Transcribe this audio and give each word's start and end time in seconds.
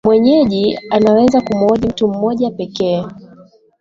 mwenyeji 0.05 0.79
anaweza 0.89 1.41
kumuoji 1.41 1.87
mtu 1.87 2.07
mmoja 2.07 2.51
pekee 2.51 3.03